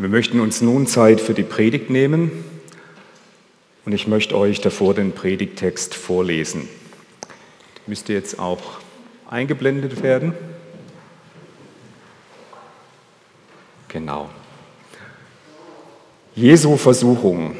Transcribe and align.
Wir 0.00 0.08
möchten 0.08 0.40
uns 0.40 0.62
nun 0.62 0.86
Zeit 0.86 1.20
für 1.20 1.34
die 1.34 1.42
Predigt 1.42 1.90
nehmen 1.90 2.30
und 3.84 3.92
ich 3.92 4.06
möchte 4.06 4.34
euch 4.34 4.62
davor 4.62 4.94
den 4.94 5.12
Predigtext 5.12 5.94
vorlesen. 5.94 6.70
Der 7.76 7.82
müsste 7.84 8.14
jetzt 8.14 8.38
auch 8.38 8.62
eingeblendet 9.28 10.02
werden. 10.02 10.32
Genau. 13.88 14.30
Jesu 16.34 16.78
Versuchung. 16.78 17.54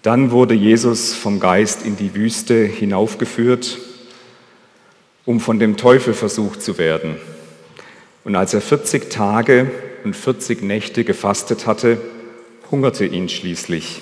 Dann 0.00 0.30
wurde 0.30 0.54
Jesus 0.54 1.12
vom 1.12 1.40
Geist 1.40 1.84
in 1.84 1.98
die 1.98 2.14
Wüste 2.14 2.64
hinaufgeführt, 2.64 3.76
um 5.26 5.40
von 5.40 5.58
dem 5.58 5.76
Teufel 5.76 6.14
versucht 6.14 6.62
zu 6.62 6.78
werden. 6.78 7.16
Und 8.24 8.34
als 8.34 8.54
er 8.54 8.62
40 8.62 9.10
Tage 9.10 9.70
und 10.04 10.14
40 10.14 10.62
Nächte 10.62 11.04
gefastet 11.04 11.66
hatte, 11.66 12.00
hungerte 12.70 13.04
ihn 13.04 13.28
schließlich. 13.28 14.00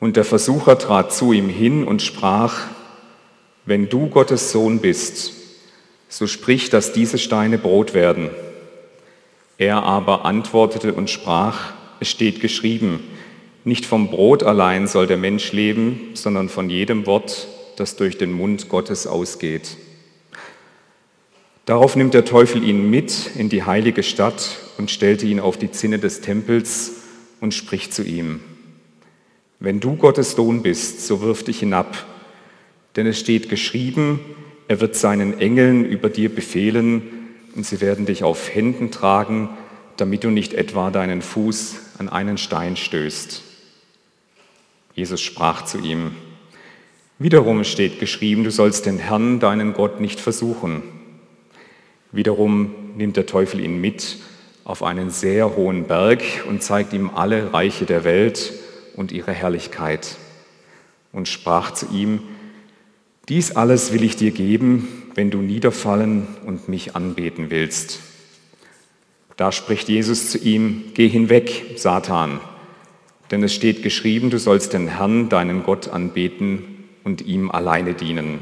Und 0.00 0.16
der 0.16 0.24
Versucher 0.24 0.78
trat 0.78 1.12
zu 1.12 1.32
ihm 1.32 1.48
hin 1.48 1.84
und 1.84 2.02
sprach, 2.02 2.66
wenn 3.64 3.88
du 3.88 4.08
Gottes 4.08 4.50
Sohn 4.50 4.80
bist, 4.80 5.32
so 6.08 6.26
sprich, 6.26 6.70
dass 6.70 6.92
diese 6.92 7.18
Steine 7.18 7.58
Brot 7.58 7.94
werden. 7.94 8.30
Er 9.58 9.84
aber 9.84 10.24
antwortete 10.24 10.92
und 10.92 11.08
sprach, 11.08 11.72
es 12.00 12.08
steht 12.08 12.40
geschrieben, 12.40 13.00
nicht 13.64 13.86
vom 13.86 14.10
Brot 14.10 14.42
allein 14.42 14.88
soll 14.88 15.06
der 15.06 15.18
Mensch 15.18 15.52
leben, 15.52 16.10
sondern 16.14 16.48
von 16.48 16.68
jedem 16.68 17.06
Wort, 17.06 17.46
das 17.76 17.94
durch 17.94 18.18
den 18.18 18.32
Mund 18.32 18.68
Gottes 18.68 19.06
ausgeht. 19.06 19.76
Darauf 21.64 21.94
nimmt 21.94 22.14
der 22.14 22.24
Teufel 22.24 22.64
ihn 22.64 22.90
mit 22.90 23.30
in 23.36 23.48
die 23.48 23.62
heilige 23.62 24.02
Stadt 24.02 24.58
und 24.78 24.90
stellte 24.90 25.26
ihn 25.26 25.38
auf 25.38 25.56
die 25.56 25.70
Zinne 25.70 26.00
des 26.00 26.20
Tempels 26.20 26.92
und 27.40 27.54
spricht 27.54 27.94
zu 27.94 28.02
ihm, 28.02 28.40
wenn 29.60 29.78
du 29.78 29.94
Gottes 29.94 30.32
Sohn 30.32 30.62
bist, 30.62 31.06
so 31.06 31.20
wirf 31.20 31.44
dich 31.44 31.60
hinab, 31.60 32.04
denn 32.96 33.06
es 33.06 33.20
steht 33.20 33.48
geschrieben, 33.48 34.18
er 34.66 34.80
wird 34.80 34.96
seinen 34.96 35.38
Engeln 35.38 35.84
über 35.84 36.08
dir 36.08 36.34
befehlen 36.34 37.02
und 37.54 37.64
sie 37.64 37.80
werden 37.80 38.06
dich 38.06 38.24
auf 38.24 38.52
Händen 38.52 38.90
tragen, 38.90 39.50
damit 39.96 40.24
du 40.24 40.30
nicht 40.30 40.54
etwa 40.54 40.90
deinen 40.90 41.22
Fuß 41.22 41.76
an 41.98 42.08
einen 42.08 42.38
Stein 42.38 42.76
stößt. 42.76 43.42
Jesus 44.94 45.20
sprach 45.20 45.64
zu 45.64 45.78
ihm, 45.78 46.10
wiederum 47.20 47.62
steht 47.62 48.00
geschrieben, 48.00 48.42
du 48.42 48.50
sollst 48.50 48.86
den 48.86 48.98
Herrn, 48.98 49.38
deinen 49.38 49.74
Gott, 49.74 50.00
nicht 50.00 50.18
versuchen. 50.18 50.82
Wiederum 52.12 52.74
nimmt 52.96 53.16
der 53.16 53.24
Teufel 53.24 53.60
ihn 53.60 53.80
mit 53.80 54.18
auf 54.64 54.82
einen 54.82 55.10
sehr 55.10 55.56
hohen 55.56 55.84
Berg 55.84 56.22
und 56.46 56.62
zeigt 56.62 56.92
ihm 56.92 57.10
alle 57.14 57.52
Reiche 57.54 57.86
der 57.86 58.04
Welt 58.04 58.52
und 58.94 59.12
ihre 59.12 59.32
Herrlichkeit 59.32 60.16
und 61.10 61.26
sprach 61.26 61.72
zu 61.72 61.86
ihm, 61.92 62.20
dies 63.28 63.56
alles 63.56 63.92
will 63.92 64.04
ich 64.04 64.16
dir 64.16 64.30
geben, 64.30 65.10
wenn 65.14 65.30
du 65.30 65.38
niederfallen 65.38 66.26
und 66.44 66.68
mich 66.68 66.94
anbeten 66.94 67.50
willst. 67.50 68.00
Da 69.36 69.50
spricht 69.50 69.88
Jesus 69.88 70.30
zu 70.30 70.38
ihm, 70.38 70.92
geh 70.94 71.08
hinweg, 71.08 71.74
Satan, 71.76 72.40
denn 73.30 73.42
es 73.42 73.54
steht 73.54 73.82
geschrieben, 73.82 74.28
du 74.28 74.38
sollst 74.38 74.74
den 74.74 74.88
Herrn, 74.88 75.30
deinen 75.30 75.62
Gott, 75.62 75.88
anbeten 75.88 76.84
und 77.04 77.22
ihm 77.22 77.50
alleine 77.50 77.94
dienen. 77.94 78.40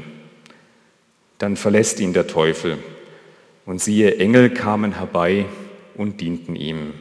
Dann 1.37 1.55
verlässt 1.55 1.99
ihn 2.01 2.13
der 2.13 2.27
Teufel 2.27 2.77
und 3.65 3.81
siehe, 3.81 4.17
Engel 4.17 4.49
kamen 4.49 4.93
herbei 4.93 5.45
und 5.95 6.21
dienten 6.21 6.55
ihm. 6.55 6.93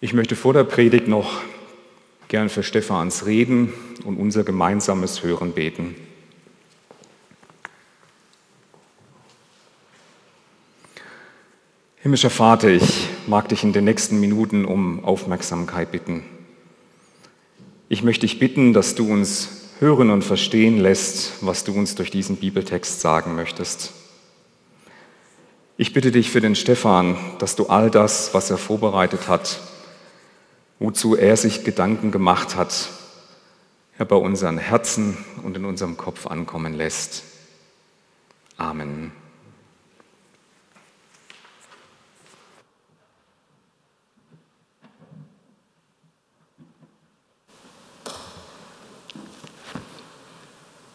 Ich 0.00 0.12
möchte 0.12 0.36
vor 0.36 0.52
der 0.52 0.64
Predigt 0.64 1.08
noch 1.08 1.40
gern 2.28 2.48
für 2.48 2.62
Stephans 2.62 3.26
Reden 3.26 3.72
und 4.04 4.16
unser 4.16 4.44
gemeinsames 4.44 5.22
Hören 5.22 5.52
beten. 5.52 5.94
Himmlischer 12.02 12.28
Vater, 12.28 12.68
ich 12.68 13.08
mag 13.26 13.48
dich 13.48 13.64
in 13.64 13.72
den 13.72 13.84
nächsten 13.84 14.20
Minuten 14.20 14.66
um 14.66 15.02
Aufmerksamkeit 15.04 15.90
bitten. 15.90 16.22
Ich 17.88 18.02
möchte 18.02 18.26
dich 18.26 18.38
bitten, 18.38 18.74
dass 18.74 18.94
du 18.94 19.10
uns 19.10 19.63
hören 19.80 20.10
und 20.10 20.22
verstehen 20.22 20.78
lässt, 20.78 21.44
was 21.44 21.64
du 21.64 21.72
uns 21.72 21.94
durch 21.94 22.10
diesen 22.10 22.36
Bibeltext 22.36 23.00
sagen 23.00 23.34
möchtest. 23.34 23.92
Ich 25.76 25.92
bitte 25.92 26.12
dich 26.12 26.30
für 26.30 26.40
den 26.40 26.54
Stefan, 26.54 27.16
dass 27.40 27.56
du 27.56 27.66
all 27.66 27.90
das, 27.90 28.32
was 28.32 28.50
er 28.50 28.58
vorbereitet 28.58 29.26
hat, 29.26 29.60
wozu 30.78 31.16
er 31.16 31.36
sich 31.36 31.64
Gedanken 31.64 32.12
gemacht 32.12 32.54
hat, 32.54 32.90
er 33.98 34.04
bei 34.04 34.16
unseren 34.16 34.58
Herzen 34.58 35.16
und 35.42 35.56
in 35.56 35.64
unserem 35.64 35.96
Kopf 35.96 36.26
ankommen 36.26 36.74
lässt. 36.74 37.24
Amen. 38.56 39.12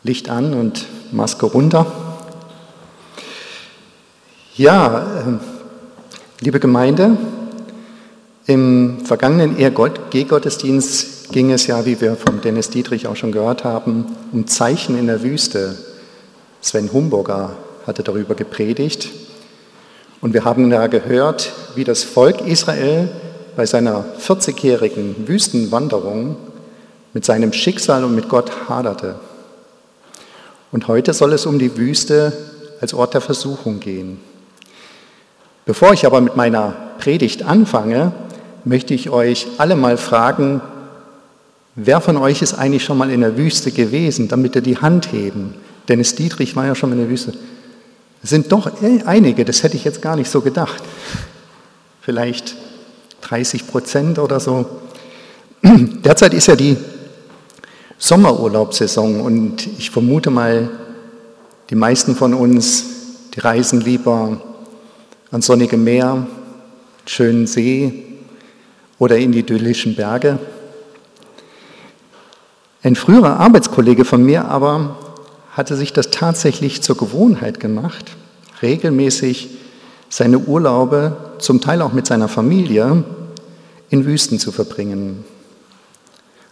Licht 0.03 0.29
an 0.29 0.53
und 0.53 0.85
Maske 1.11 1.45
runter. 1.45 1.85
Ja, 4.55 5.23
ähm, 5.25 5.39
liebe 6.39 6.59
Gemeinde, 6.59 7.17
im 8.45 9.05
vergangenen 9.05 9.57
ERG-Gottesdienst 9.57 11.31
ging 11.31 11.51
es 11.51 11.67
ja, 11.67 11.85
wie 11.85 12.01
wir 12.01 12.15
vom 12.15 12.41
Dennis 12.41 12.69
Dietrich 12.69 13.07
auch 13.07 13.15
schon 13.15 13.31
gehört 13.31 13.63
haben, 13.63 14.05
um 14.31 14.47
Zeichen 14.47 14.97
in 14.97 15.07
der 15.07 15.21
Wüste. 15.21 15.77
Sven 16.61 16.91
Humburger 16.91 17.51
hatte 17.85 18.03
darüber 18.03 18.35
gepredigt. 18.35 19.09
Und 20.21 20.33
wir 20.33 20.45
haben 20.45 20.69
da 20.69 20.87
gehört, 20.87 21.53
wie 21.75 21.83
das 21.83 22.03
Volk 22.03 22.41
Israel 22.41 23.09
bei 23.55 23.65
seiner 23.65 24.05
40-jährigen 24.19 25.27
Wüstenwanderung 25.27 26.35
mit 27.13 27.25
seinem 27.25 27.53
Schicksal 27.53 28.03
und 28.03 28.15
mit 28.15 28.29
Gott 28.29 28.51
haderte. 28.67 29.19
Und 30.71 30.87
heute 30.87 31.13
soll 31.13 31.33
es 31.33 31.45
um 31.45 31.59
die 31.59 31.77
Wüste 31.77 32.33
als 32.81 32.93
Ort 32.93 33.13
der 33.13 33.21
Versuchung 33.21 33.79
gehen. 33.79 34.19
Bevor 35.65 35.93
ich 35.93 36.05
aber 36.05 36.21
mit 36.21 36.35
meiner 36.35 36.73
Predigt 36.99 37.43
anfange, 37.43 38.11
möchte 38.65 38.93
ich 38.93 39.09
euch 39.09 39.47
alle 39.57 39.75
mal 39.75 39.97
fragen, 39.97 40.61
wer 41.75 42.01
von 42.01 42.17
euch 42.17 42.41
ist 42.41 42.53
eigentlich 42.53 42.83
schon 42.83 42.97
mal 42.97 43.09
in 43.09 43.21
der 43.21 43.37
Wüste 43.37 43.71
gewesen, 43.71 44.27
damit 44.27 44.55
ihr 44.55 44.61
die 44.61 44.77
Hand 44.77 45.11
heben? 45.11 45.55
Dennis 45.87 46.15
Dietrich 46.15 46.55
war 46.55 46.65
ja 46.65 46.75
schon 46.75 46.91
in 46.91 46.99
der 46.99 47.09
Wüste. 47.09 47.33
Es 48.21 48.29
sind 48.29 48.51
doch 48.51 48.69
einige, 49.05 49.45
das 49.45 49.63
hätte 49.63 49.77
ich 49.77 49.85
jetzt 49.85 50.01
gar 50.01 50.15
nicht 50.15 50.29
so 50.29 50.41
gedacht. 50.41 50.83
Vielleicht 52.01 52.55
30 53.21 53.67
Prozent 53.67 54.19
oder 54.19 54.39
so. 54.39 54.65
Derzeit 55.63 56.33
ist 56.33 56.47
ja 56.47 56.55
die 56.55 56.77
Sommerurlaubssaison 57.99 59.19
und 59.19 59.67
ich 59.77 59.91
vermute 59.91 60.29
mal, 60.29 60.69
die 61.69 61.75
meisten 61.75 62.15
von 62.15 62.33
uns, 62.33 62.85
die 63.35 63.41
reisen 63.41 63.81
lieber 63.81 64.41
ans 65.31 65.45
sonnige 65.45 65.75
Meer, 65.77 66.25
schönen 67.05 67.45
See 67.45 68.05
oder 68.97 69.17
in 69.17 69.33
die 69.33 69.39
idyllischen 69.39 69.95
Berge. 69.95 70.39
Ein 72.81 72.95
früherer 72.95 73.37
Arbeitskollege 73.37 74.05
von 74.05 74.23
mir 74.23 74.45
aber 74.45 74.97
hatte 75.51 75.75
sich 75.75 75.91
das 75.91 76.09
tatsächlich 76.09 76.81
zur 76.81 76.95
Gewohnheit 76.95 77.59
gemacht, 77.59 78.15
regelmäßig 78.61 79.49
seine 80.07 80.39
Urlaube, 80.39 81.17
zum 81.39 81.59
Teil 81.59 81.81
auch 81.81 81.91
mit 81.91 82.07
seiner 82.07 82.29
Familie, 82.29 83.03
in 83.89 84.05
Wüsten 84.05 84.39
zu 84.39 84.53
verbringen. 84.53 85.25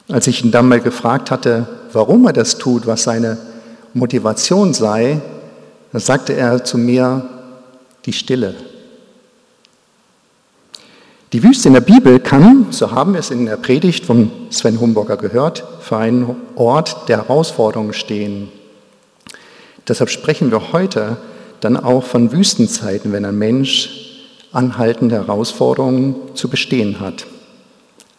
Als 0.09 0.27
ich 0.27 0.43
ihn 0.43 0.51
dann 0.51 0.69
mal 0.69 0.79
gefragt 0.79 1.31
hatte, 1.31 1.67
warum 1.91 2.25
er 2.25 2.33
das 2.33 2.57
tut, 2.57 2.87
was 2.87 3.03
seine 3.03 3.37
Motivation 3.93 4.73
sei, 4.73 5.19
da 5.91 5.99
sagte 5.99 6.33
er 6.33 6.63
zu 6.63 6.77
mir, 6.77 7.27
die 8.05 8.13
Stille. 8.13 8.55
Die 11.33 11.43
Wüste 11.43 11.67
in 11.67 11.73
der 11.73 11.81
Bibel 11.81 12.19
kann, 12.19 12.67
so 12.69 12.91
haben 12.91 13.13
wir 13.13 13.19
es 13.19 13.31
in 13.31 13.45
der 13.45 13.57
Predigt 13.57 14.05
von 14.05 14.31
Sven 14.49 14.79
Humburger 14.79 15.17
gehört, 15.17 15.65
für 15.81 15.97
einen 15.97 16.37
Ort 16.55 17.09
der 17.09 17.17
Herausforderungen 17.17 17.93
stehen. 17.93 18.49
Deshalb 19.89 20.09
sprechen 20.09 20.51
wir 20.51 20.71
heute 20.71 21.17
dann 21.59 21.75
auch 21.75 22.03
von 22.03 22.31
Wüstenzeiten, 22.31 23.11
wenn 23.11 23.25
ein 23.25 23.37
Mensch 23.37 24.23
anhaltende 24.53 25.15
Herausforderungen 25.15 26.15
zu 26.33 26.47
bestehen 26.49 27.01
hat. 27.01 27.25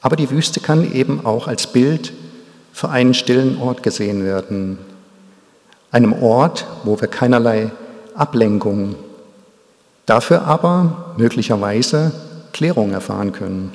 Aber 0.00 0.16
die 0.16 0.30
Wüste 0.30 0.60
kann 0.60 0.92
eben 0.92 1.24
auch 1.24 1.48
als 1.48 1.66
Bild 1.66 2.12
für 2.72 2.90
einen 2.90 3.14
stillen 3.14 3.60
Ort 3.60 3.82
gesehen 3.82 4.24
werden. 4.24 4.78
Einem 5.90 6.12
Ort, 6.12 6.66
wo 6.84 7.00
wir 7.00 7.08
keinerlei 7.08 7.70
Ablenkung 8.14 8.94
dafür 10.08 10.42
aber 10.42 11.14
möglicherweise 11.16 12.12
Klärung 12.52 12.92
erfahren 12.92 13.32
können. 13.32 13.72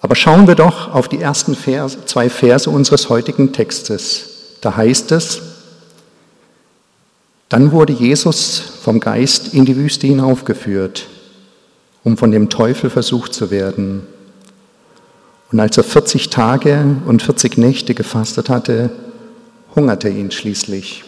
Aber 0.00 0.14
schauen 0.14 0.46
wir 0.46 0.54
doch 0.54 0.94
auf 0.94 1.08
die 1.08 1.20
ersten 1.20 1.54
Vers, 1.54 1.98
zwei 2.06 2.28
Verse 2.28 2.68
unseres 2.68 3.08
heutigen 3.08 3.52
Textes. 3.52 4.58
Da 4.60 4.76
heißt 4.76 5.12
es, 5.12 5.40
dann 7.48 7.72
wurde 7.72 7.92
Jesus 7.92 8.62
vom 8.82 9.00
Geist 9.00 9.54
in 9.54 9.64
die 9.64 9.76
Wüste 9.76 10.06
hinaufgeführt, 10.06 11.06
um 12.02 12.16
von 12.16 12.30
dem 12.30 12.50
Teufel 12.50 12.90
versucht 12.90 13.34
zu 13.34 13.50
werden. 13.50 14.06
Und 15.54 15.60
als 15.60 15.76
er 15.76 15.84
40 15.84 16.30
Tage 16.30 16.96
und 17.06 17.22
40 17.22 17.58
Nächte 17.58 17.94
gefastet 17.94 18.48
hatte, 18.48 18.90
hungerte 19.76 20.08
ihn 20.08 20.32
schließlich. 20.32 21.04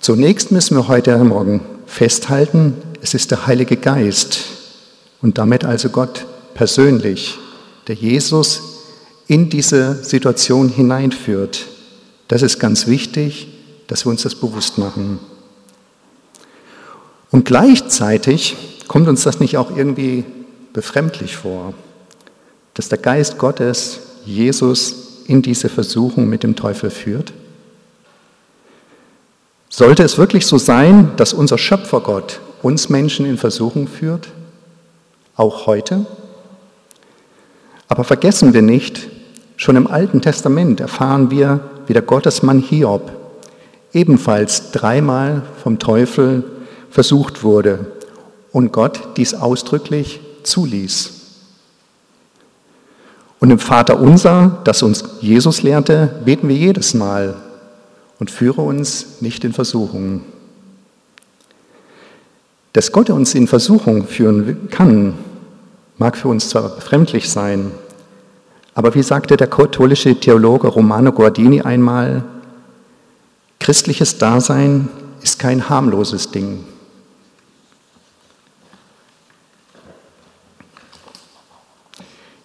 Zunächst 0.00 0.50
müssen 0.50 0.74
wir 0.74 0.88
heute 0.88 1.18
Morgen 1.18 1.60
festhalten, 1.84 2.78
es 3.02 3.12
ist 3.12 3.30
der 3.30 3.46
Heilige 3.46 3.76
Geist 3.76 4.40
und 5.20 5.36
damit 5.36 5.66
also 5.66 5.90
Gott 5.90 6.24
persönlich, 6.54 7.36
der 7.88 7.96
Jesus 7.96 8.62
in 9.26 9.50
diese 9.50 10.02
Situation 10.02 10.70
hineinführt. 10.70 11.66
Das 12.28 12.40
ist 12.40 12.58
ganz 12.58 12.86
wichtig, 12.86 13.48
dass 13.86 14.06
wir 14.06 14.10
uns 14.10 14.22
das 14.22 14.34
bewusst 14.34 14.78
machen. 14.78 15.18
Und 17.30 17.44
gleichzeitig 17.44 18.56
kommt 18.88 19.08
uns 19.08 19.24
das 19.24 19.40
nicht 19.40 19.58
auch 19.58 19.76
irgendwie 19.76 20.24
befremdlich 20.72 21.36
vor 21.36 21.74
dass 22.74 22.88
der 22.88 22.98
Geist 22.98 23.38
Gottes 23.38 24.00
Jesus 24.24 25.22
in 25.26 25.42
diese 25.42 25.68
Versuchung 25.68 26.28
mit 26.28 26.42
dem 26.42 26.56
Teufel 26.56 26.90
führt? 26.90 27.32
Sollte 29.68 30.02
es 30.02 30.18
wirklich 30.18 30.46
so 30.46 30.58
sein, 30.58 31.12
dass 31.16 31.32
unser 31.32 31.58
Schöpfergott 31.58 32.40
uns 32.62 32.88
Menschen 32.88 33.26
in 33.26 33.38
Versuchung 33.38 33.88
führt? 33.88 34.28
Auch 35.36 35.66
heute? 35.66 36.06
Aber 37.88 38.04
vergessen 38.04 38.54
wir 38.54 38.62
nicht, 38.62 39.08
schon 39.56 39.76
im 39.76 39.86
Alten 39.86 40.20
Testament 40.20 40.80
erfahren 40.80 41.30
wir, 41.30 41.60
wie 41.86 41.92
der 41.92 42.02
Gottesmann 42.02 42.60
Hiob 42.60 43.12
ebenfalls 43.92 44.72
dreimal 44.72 45.42
vom 45.62 45.78
Teufel 45.78 46.44
versucht 46.90 47.42
wurde 47.42 47.92
und 48.52 48.72
Gott 48.72 49.16
dies 49.16 49.34
ausdrücklich 49.34 50.20
zuließ. 50.42 51.23
Und 53.40 53.50
im 53.50 53.58
Vater 53.58 54.00
unser, 54.00 54.60
das 54.64 54.82
uns 54.82 55.04
Jesus 55.20 55.62
lehrte, 55.62 56.20
beten 56.24 56.48
wir 56.48 56.56
jedes 56.56 56.94
Mal 56.94 57.34
und 58.18 58.30
führe 58.30 58.62
uns 58.62 59.20
nicht 59.20 59.44
in 59.44 59.52
Versuchung. 59.52 60.22
Dass 62.72 62.90
Gott 62.90 63.10
uns 63.10 63.34
in 63.34 63.46
Versuchung 63.46 64.06
führen 64.06 64.68
kann, 64.70 65.14
mag 65.98 66.16
für 66.16 66.28
uns 66.28 66.48
zwar 66.48 66.68
befremdlich 66.68 67.30
sein, 67.30 67.70
aber 68.74 68.94
wie 68.94 69.02
sagte 69.02 69.36
der 69.36 69.46
katholische 69.46 70.18
Theologe 70.18 70.66
Romano 70.66 71.12
Guardini 71.12 71.60
einmal, 71.62 72.24
christliches 73.60 74.18
Dasein 74.18 74.88
ist 75.22 75.38
kein 75.38 75.68
harmloses 75.68 76.30
Ding. 76.30 76.64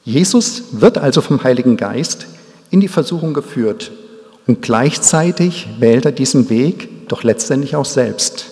Jesus 0.09 0.63
wird 0.71 0.97
also 0.97 1.21
vom 1.21 1.44
Heiligen 1.44 1.77
Geist 1.77 2.25
in 2.71 2.79
die 2.79 2.88
Versuchung 2.88 3.35
geführt 3.35 3.91
und 4.47 4.63
gleichzeitig 4.63 5.67
wählt 5.77 6.03
er 6.03 6.11
diesen 6.11 6.50
Weg 6.50 7.07
doch 7.09 7.21
letztendlich 7.21 7.75
auch 7.75 7.85
selbst. 7.85 8.47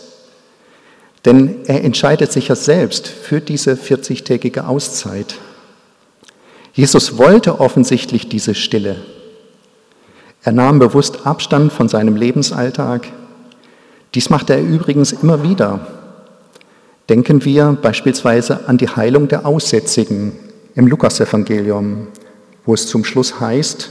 Denn 1.25 1.65
er 1.65 1.83
entscheidet 1.83 2.31
sich 2.31 2.49
ja 2.49 2.55
selbst 2.55 3.07
für 3.07 3.41
diese 3.41 3.73
40-tägige 3.73 4.67
Auszeit. 4.67 5.33
Jesus 6.73 7.17
wollte 7.17 7.59
offensichtlich 7.59 8.29
diese 8.29 8.53
Stille. 8.53 8.97
Er 10.43 10.51
nahm 10.51 10.77
bewusst 10.77 11.25
Abstand 11.25 11.73
von 11.73 11.89
seinem 11.89 12.17
Lebensalltag. 12.17 13.07
Dies 14.13 14.29
machte 14.29 14.53
er 14.53 14.61
übrigens 14.61 15.11
immer 15.11 15.41
wieder. 15.41 15.87
Denken 17.09 17.43
wir 17.45 17.75
beispielsweise 17.81 18.67
an 18.67 18.77
die 18.77 18.89
Heilung 18.89 19.27
der 19.27 19.47
Aussätzigen 19.47 20.33
im 20.77 20.85
Lukasevangelium, 20.85 22.07
wo 22.63 22.75
es 22.75 22.85
zum 22.85 23.03
Schluss 23.03 23.39
heißt, 23.39 23.89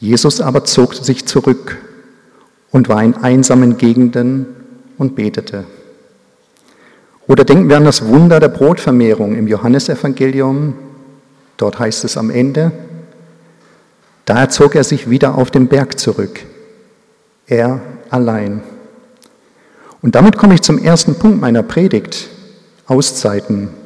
Jesus 0.00 0.40
aber 0.40 0.64
zog 0.64 0.94
sich 0.94 1.26
zurück 1.26 1.78
und 2.72 2.88
war 2.88 3.02
in 3.04 3.14
einsamen 3.14 3.78
Gegenden 3.78 4.46
und 4.98 5.14
betete. 5.14 5.64
Oder 7.28 7.44
denken 7.44 7.68
wir 7.68 7.76
an 7.76 7.84
das 7.84 8.04
Wunder 8.04 8.40
der 8.40 8.48
Brotvermehrung 8.48 9.36
im 9.36 9.46
Johannesevangelium. 9.46 10.74
Dort 11.56 11.78
heißt 11.78 12.04
es 12.04 12.16
am 12.16 12.30
Ende, 12.30 12.72
da 14.24 14.48
zog 14.48 14.74
er 14.74 14.82
sich 14.82 15.08
wieder 15.08 15.38
auf 15.38 15.52
den 15.52 15.68
Berg 15.68 16.00
zurück, 16.00 16.40
er 17.46 17.80
allein. 18.10 18.64
Und 20.02 20.16
damit 20.16 20.36
komme 20.36 20.54
ich 20.54 20.62
zum 20.62 20.78
ersten 20.78 21.14
Punkt 21.14 21.40
meiner 21.40 21.62
Predigt, 21.62 22.28
Auszeiten. 22.86 23.83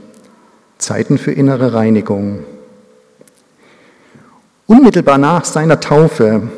Zeiten 0.78 1.18
für 1.18 1.32
innere 1.32 1.74
Reinigung. 1.74 2.44
Unmittelbar 4.66 5.18
nach 5.18 5.44
seiner 5.44 5.80
Taufe, 5.80 6.48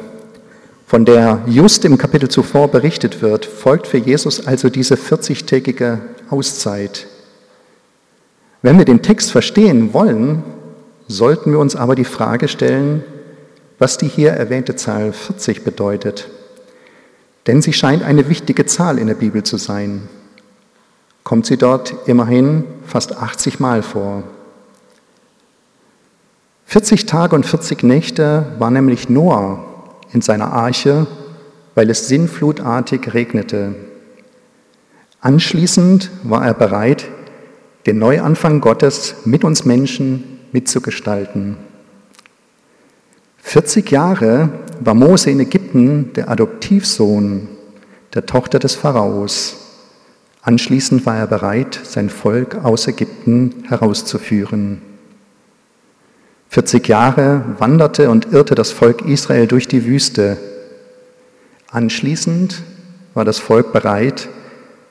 von 0.87 1.05
der 1.05 1.43
just 1.47 1.85
im 1.85 1.97
Kapitel 1.97 2.29
zuvor 2.29 2.69
berichtet 2.69 3.23
wird, 3.23 3.47
folgt 3.47 3.87
für 3.87 3.99
Jesus 3.99 4.47
also 4.47 4.69
diese 4.69 4.97
40-tägige 4.97 5.99
Auszeit. 6.29 7.07
Wenn 8.63 8.77
wir 8.77 8.85
den 8.85 9.03
Text 9.03 9.33
verstehen 9.33 9.95
wollen, 9.95 10.43
sollten 11.09 11.53
wir 11.53 11.59
uns 11.59 11.77
aber 11.77 11.95
die 11.95 12.05
Frage 12.05 12.49
stellen, 12.49 13.03
was 13.79 13.97
die 13.97 14.09
hier 14.09 14.33
erwähnte 14.33 14.77
Zahl 14.77 15.13
40 15.13 15.65
bedeutet. 15.65 16.29
Denn 17.47 17.63
sie 17.63 17.73
scheint 17.73 18.03
eine 18.03 18.29
wichtige 18.29 18.67
Zahl 18.67 18.99
in 18.99 19.07
der 19.07 19.15
Bibel 19.15 19.43
zu 19.45 19.57
sein 19.57 20.09
kommt 21.25 21.47
sie 21.47 21.57
dort 21.57 21.95
immerhin 22.07 22.65
fast 22.91 23.17
80 23.17 23.61
Mal 23.61 23.83
vor. 23.83 24.25
40 26.67 27.07
Tage 27.07 27.35
und 27.35 27.47
40 27.47 27.83
Nächte 27.83 28.47
war 28.59 28.71
nämlich 28.71 29.09
Noah 29.09 29.65
in 30.13 30.21
seiner 30.21 30.53
Arche, 30.53 31.07
weil 31.75 31.89
es 31.91 32.09
sinnflutartig 32.09 33.15
regnete. 33.15 33.75
Anschließend 35.21 36.11
war 36.25 36.47
er 36.47 36.55
bereit, 36.55 37.09
den 37.87 37.99
Neuanfang 37.99 38.61
Gottes 38.61 39.17
mit 39.25 39.45
uns 39.45 39.65
Menschen 39.65 40.41
mitzugestalten. 40.53 41.57
40 43.39 43.91
Jahre 43.91 44.51
war 44.81 44.95
Mose 44.95 45.31
in 45.31 45.41
Ägypten 45.41 46.13
der 46.15 46.29
Adoptivsohn 46.29 47.49
der 48.15 48.27
Tochter 48.27 48.59
des 48.59 48.75
Pharaos. 48.75 49.60
Anschließend 50.43 51.05
war 51.05 51.17
er 51.17 51.27
bereit, 51.27 51.79
sein 51.83 52.09
Volk 52.09 52.57
aus 52.65 52.87
Ägypten 52.87 53.65
herauszuführen. 53.69 54.81
40 56.49 56.89
Jahre 56.89 57.45
wanderte 57.59 58.11
und 58.11 58.33
irrte 58.33 58.55
das 58.55 58.73
Volk 58.73 59.03
Israel 59.03 59.47
durch 59.47 59.69
die 59.69 59.85
Wüste. 59.85 60.39
Anschließend 61.71 62.63
war 63.15 63.25
das 63.25 63.39
Volk 63.39 63.73
bereit, 63.73 64.29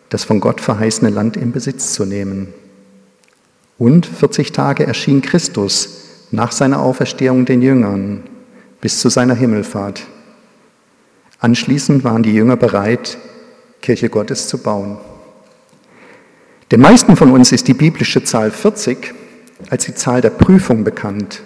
das 0.09 0.23
von 0.23 0.39
Gott 0.39 0.61
verheißene 0.61 1.09
Land 1.09 1.35
in 1.35 1.51
Besitz 1.51 1.93
zu 1.93 2.05
nehmen. 2.05 2.53
Und 3.77 4.05
40 4.05 4.51
Tage 4.51 4.85
erschien 4.85 5.21
Christus 5.21 5.97
nach 6.31 6.51
seiner 6.51 6.79
Auferstehung 6.79 7.45
den 7.45 7.61
Jüngern 7.61 8.23
bis 8.81 8.99
zu 8.99 9.09
seiner 9.09 9.35
Himmelfahrt. 9.35 10.03
Anschließend 11.39 12.03
waren 12.03 12.23
die 12.23 12.33
Jünger 12.33 12.55
bereit, 12.55 13.17
Kirche 13.81 14.09
Gottes 14.09 14.47
zu 14.47 14.59
bauen. 14.59 14.97
Den 16.71 16.81
meisten 16.81 17.15
von 17.15 17.31
uns 17.31 17.51
ist 17.51 17.67
die 17.67 17.73
biblische 17.73 18.23
Zahl 18.23 18.51
40 18.51 19.13
als 19.69 19.85
die 19.85 19.95
Zahl 19.95 20.21
der 20.21 20.29
Prüfung 20.29 20.83
bekannt. 20.83 21.41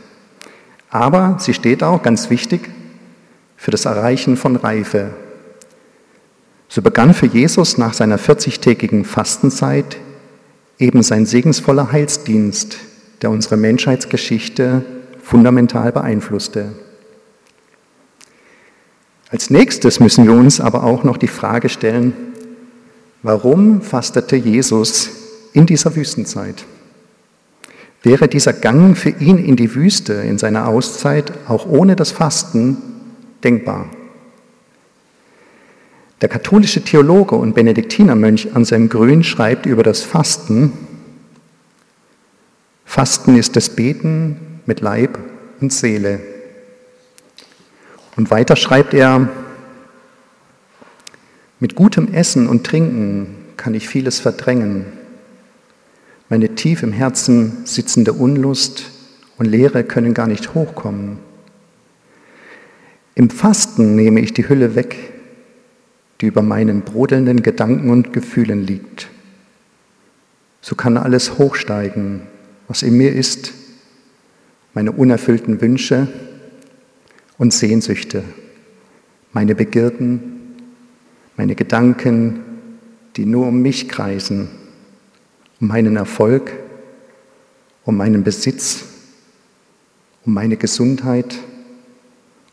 Aber 0.89 1.38
sie 1.39 1.53
steht 1.53 1.82
auch, 1.82 2.03
ganz 2.03 2.30
wichtig, 2.30 2.70
für 3.56 3.72
das 3.72 3.86
Erreichen 3.86 4.38
von 4.38 4.56
Reife. 4.56 5.12
So 6.68 6.82
begann 6.82 7.13
für 7.13 7.25
Jesus 7.25 7.77
nach 7.77 7.94
seiner 7.94 8.20
40-tägigen 8.20 9.06
Fastenzeit 9.06 9.98
eben 10.77 11.01
sein 11.03 11.25
segensvoller 11.25 11.92
Heilsdienst, 11.92 12.77
der 13.22 13.32
unsere 13.32 13.58
Menschheitsgeschichte 13.58 14.84
fundamental 15.22 15.92
beeinflusste. 15.92 16.74
Als 19.30 19.50
nächstes 19.50 20.00
müssen 20.00 20.25
wir 20.25 20.34
uns 20.34 20.60
aber 20.60 20.84
auch 20.84 21.03
noch 21.03 21.18
die 21.18 21.27
Frage 21.27 21.70
stellen, 21.70 22.13
Warum 23.24 23.82
fastete 23.82 24.36
Jesus 24.36 25.10
in 25.53 25.65
dieser 25.65 25.96
Wüstenzeit? 25.96 26.65
Wäre 28.01 28.27
dieser 28.27 28.51
Gang 28.51 28.98
für 28.98 29.12
ihn 29.12 29.38
in 29.38 29.56
die 29.56 29.74
Wüste 29.75 30.13
in 30.13 30.38
seiner 30.38 30.68
Auszeit 30.68 31.32
auch 31.48 31.65
ohne 31.65 31.96
das 31.96 32.12
Fasten 32.12 32.77
denkbar? 33.42 33.89
Der 36.20 36.27
katholische 36.27 36.82
Theologe 36.84 37.36
und 37.36 37.56
Benediktinermönch 37.56 38.53
Anselm 38.56 38.89
Grün 38.89 39.24
schreibt 39.24 39.65
über 39.65 39.84
das 39.84 40.01
Fasten, 40.01 40.74
Fasten 42.86 43.38
ist 43.38 43.56
das 43.56 43.70
Beten 43.70 44.62
mit 44.65 44.82
Leib 44.82 45.18
und 45.62 45.72
Seele. 45.72 46.20
Und 48.18 48.32
weiter 48.32 48.56
schreibt 48.56 48.94
er, 48.94 49.30
mit 51.63 51.75
gutem 51.75 52.13
Essen 52.13 52.50
und 52.50 52.65
Trinken 52.65 53.38
kann 53.55 53.74
ich 53.74 53.88
vieles 53.88 54.20
verdrängen. 54.20 54.84
Meine 56.27 56.55
tief 56.55 56.84
im 56.84 56.91
Herzen 56.91 57.65
sitzende 57.65 58.12
Unlust 58.12 58.91
und 59.38 59.46
Leere 59.46 59.86
können 59.86 60.13
gar 60.13 60.27
nicht 60.27 60.55
hochkommen. 60.55 61.20
Im 63.15 63.29
Fasten 63.29 63.96
nehme 63.96 64.20
ich 64.20 64.34
die 64.34 64.50
Hülle 64.50 64.75
weg, 64.75 64.98
die 66.20 66.25
über 66.25 66.41
meinen 66.41 66.82
brodelnden 66.82 67.43
Gedanken 67.43 67.89
und 67.91 68.12
Gefühlen 68.12 68.67
liegt. 68.67 69.08
So 70.60 70.75
kann 70.75 70.98
alles 70.98 71.38
hochsteigen, 71.38 72.24
was 72.67 72.84
in 72.84 72.98
mir 72.98 73.13
ist, 73.13 73.53
meine 74.74 74.91
unerfüllten 74.91 75.62
Wünsche 75.62 76.10
und 77.38 77.53
Sehnsüchte, 77.53 78.25
meine 79.32 79.55
Begierden, 79.55 80.33
meine 81.38 81.56
Gedanken, 81.56 82.42
die 83.16 83.25
nur 83.25 83.48
um 83.48 83.62
mich 83.62 83.90
kreisen, 83.90 84.50
um 85.60 85.68
meinen 85.68 85.96
Erfolg, 85.96 86.52
um 87.86 87.98
meinen 87.98 88.24
Besitz, 88.24 88.86
um 90.25 90.34
meine 90.34 90.58
Gesundheit, 90.58 91.38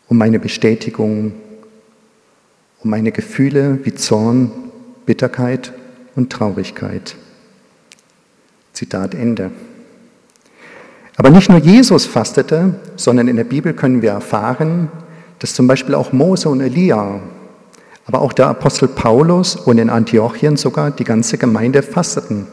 um 0.09 0.19
meine 0.19 0.39
Bestätigung, 0.39 1.33
um 2.83 2.91
meine 2.91 3.13
Gefühle 3.13 3.79
wie 3.85 3.95
Zorn, 3.95 4.51
Bitterkeit 5.07 5.73
und 6.17 6.31
Traurigkeit. 6.31 7.17
Zitat 8.73 9.15
Ende. 9.15 9.51
Aber 11.17 11.31
nicht 11.31 11.51
nur 11.51 11.59
Jesus 11.59 12.07
fastete, 12.07 12.81
sondern 12.97 13.29
in 13.29 13.37
der 13.37 13.45
Bibel 13.45 13.75
können 13.75 14.01
wir 14.01 14.13
erfahren, 14.13 14.91
dass 15.39 15.55
zum 15.55 15.67
Beispiel 15.67 15.95
auch 15.95 16.13
Mose 16.13 16.49
und 16.49 16.61
Elia, 16.61 17.21
aber 18.11 18.23
auch 18.23 18.33
der 18.33 18.49
Apostel 18.49 18.88
Paulus 18.88 19.55
und 19.55 19.79
in 19.79 19.88
Antiochien 19.88 20.57
sogar 20.57 20.90
die 20.90 21.05
ganze 21.05 21.38
Gemeinde 21.38 21.81
fasteten. 21.81 22.49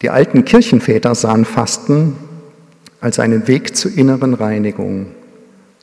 Die 0.00 0.08
alten 0.08 0.46
Kirchenväter 0.46 1.14
sahen 1.14 1.44
Fasten 1.44 2.16
als 3.02 3.18
einen 3.18 3.46
Weg 3.48 3.76
zur 3.76 3.92
inneren 3.94 4.32
Reinigung. 4.32 5.08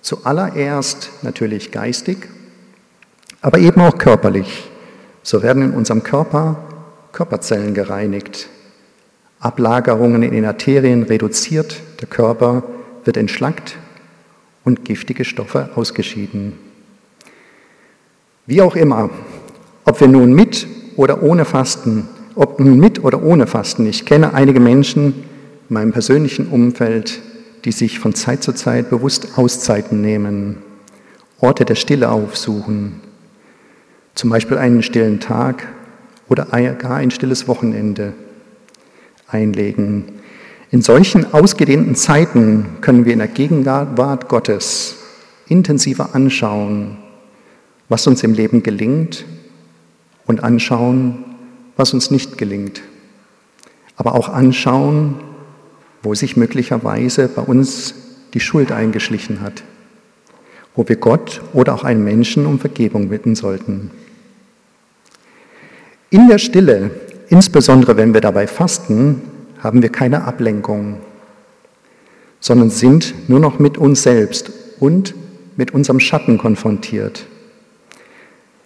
Zuallererst 0.01 1.11
natürlich 1.21 1.71
geistig, 1.71 2.17
aber 3.41 3.59
eben 3.59 3.79
auch 3.81 3.99
körperlich. 3.99 4.67
So 5.21 5.43
werden 5.43 5.61
in 5.61 5.73
unserem 5.73 6.01
Körper 6.01 6.57
Körperzellen 7.11 7.75
gereinigt, 7.75 8.49
Ablagerungen 9.39 10.23
in 10.23 10.31
den 10.31 10.45
Arterien 10.45 11.03
reduziert, 11.03 11.79
der 12.01 12.07
Körper 12.07 12.63
wird 13.03 13.17
entschlackt 13.17 13.77
und 14.63 14.83
giftige 14.83 15.25
Stoffe 15.25 15.69
ausgeschieden. 15.75 16.68
Wie 18.49 18.63
auch 18.63 18.75
immer, 18.75 19.11
ob 19.85 20.01
wir 20.01 20.07
nun 20.07 20.33
mit 20.33 20.65
oder 20.95 21.21
ohne 21.21 21.45
Fasten, 21.45 22.07
ob 22.33 22.59
nun 22.59 22.79
mit 22.79 23.03
oder 23.03 23.21
ohne 23.21 23.45
Fasten, 23.45 23.85
ich 23.85 24.07
kenne 24.07 24.33
einige 24.33 24.59
Menschen 24.59 25.13
in 25.69 25.73
meinem 25.75 25.91
persönlichen 25.91 26.47
Umfeld, 26.47 27.21
die 27.63 27.71
sich 27.71 27.99
von 27.99 28.15
Zeit 28.15 28.41
zu 28.41 28.53
Zeit 28.53 28.89
bewusst 28.89 29.37
Auszeiten 29.37 30.01
nehmen, 30.01 30.63
Orte 31.39 31.63
der 31.63 31.75
Stille 31.75 32.09
aufsuchen, 32.09 33.01
zum 34.15 34.31
Beispiel 34.31 34.57
einen 34.57 34.81
stillen 34.81 35.19
Tag 35.19 35.67
oder 36.27 36.45
gar 36.45 36.95
ein 36.95 37.11
stilles 37.11 37.47
Wochenende 37.47 38.13
einlegen. 39.27 40.05
In 40.71 40.81
solchen 40.81 41.35
ausgedehnten 41.35 41.93
Zeiten 41.93 42.65
können 42.81 43.05
wir 43.05 43.13
in 43.13 43.19
der 43.19 43.27
Gegenwart 43.27 44.27
Gottes 44.27 44.95
intensiver 45.47 46.15
anschauen, 46.15 46.97
was 47.89 48.07
uns 48.07 48.23
im 48.23 48.33
Leben 48.33 48.63
gelingt 48.63 49.25
und 50.25 50.43
anschauen, 50.43 51.25
was 51.75 51.93
uns 51.93 52.11
nicht 52.11 52.37
gelingt. 52.37 52.81
Aber 53.95 54.15
auch 54.15 54.29
anschauen, 54.29 55.15
wo 56.01 56.13
sich 56.13 56.37
möglicherweise 56.37 57.27
bei 57.27 57.41
uns 57.41 57.93
die 58.33 58.39
Schuld 58.39 58.71
eingeschlichen 58.71 59.41
hat, 59.41 59.63
wo 60.75 60.87
wir 60.87 60.95
Gott 60.95 61.41
oder 61.51 61.73
auch 61.73 61.83
einen 61.83 62.03
Menschen 62.03 62.45
um 62.45 62.59
Vergebung 62.59 63.09
bitten 63.09 63.35
sollten. 63.35 63.91
In 66.11 66.27
der 66.27 66.37
Stille 66.37 66.91
Insbesondere 67.29 67.95
wenn 67.95 68.13
wir 68.13 68.21
dabei 68.21 68.47
fasten, 68.47 69.21
haben 69.59 69.81
wir 69.83 69.89
keine 69.89 70.23
Ablenkung, 70.23 70.97
sondern 72.39 72.71
sind 72.71 73.29
nur 73.29 73.39
noch 73.39 73.59
mit 73.59 73.77
uns 73.77 74.01
selbst 74.01 74.51
und 74.79 75.13
mit 75.55 75.71
unserem 75.71 75.99
Schatten 75.99 76.37
konfrontiert. 76.39 77.25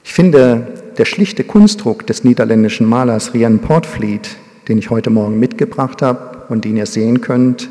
Ich 0.03 0.13
finde, 0.13 0.67
der 0.97 1.05
schlichte 1.05 1.43
Kunstdruck 1.43 2.05
des 2.05 2.23
niederländischen 2.23 2.87
Malers 2.87 3.33
Rian 3.33 3.59
Portfleet, 3.59 4.37
den 4.67 4.77
ich 4.77 4.89
heute 4.89 5.09
Morgen 5.09 5.39
mitgebracht 5.39 6.01
habe 6.01 6.45
und 6.49 6.65
den 6.65 6.77
ihr 6.77 6.85
sehen 6.85 7.21
könnt, 7.21 7.69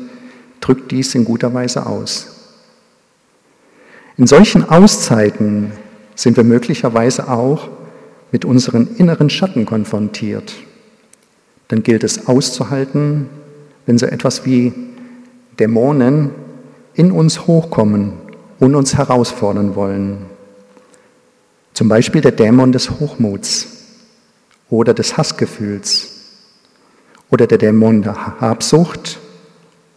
drückt 0.59 0.91
dies 0.91 1.15
in 1.15 1.25
guter 1.25 1.53
Weise 1.53 1.85
aus. 1.85 2.55
In 4.17 4.27
solchen 4.27 4.67
Auszeiten 4.69 5.71
sind 6.15 6.37
wir 6.37 6.43
möglicherweise 6.43 7.29
auch 7.29 7.69
mit 8.31 8.45
unseren 8.45 8.95
inneren 8.97 9.29
Schatten 9.29 9.65
konfrontiert 9.65 10.53
dann 11.73 11.81
gilt 11.81 12.03
es 12.03 12.27
auszuhalten, 12.27 13.29
wenn 13.87 13.97
so 13.97 14.05
etwas 14.05 14.45
wie 14.45 14.73
Dämonen 15.59 16.29
in 16.93 17.11
uns 17.11 17.47
hochkommen 17.47 18.13
und 18.59 18.75
uns 18.75 18.95
herausfordern 18.95 19.75
wollen. 19.75 20.17
Zum 21.73 21.89
Beispiel 21.89 22.21
der 22.21 22.31
Dämon 22.31 22.71
des 22.71 22.89
Hochmuts 22.91 23.67
oder 24.69 24.93
des 24.93 25.17
Hassgefühls 25.17 26.09
oder 27.29 27.47
der 27.47 27.57
Dämon 27.57 28.03
der 28.03 28.39
Habsucht 28.39 29.19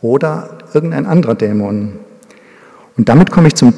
oder 0.00 0.58
irgendein 0.72 1.06
anderer 1.06 1.34
Dämon. 1.34 1.98
Und 2.96 3.08
damit 3.08 3.30
komme 3.30 3.48
ich 3.48 3.54
zum 3.54 3.74